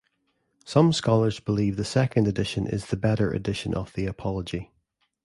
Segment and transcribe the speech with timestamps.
[0.65, 4.71] Some scholars believe the second edition is the better edition of the Apology.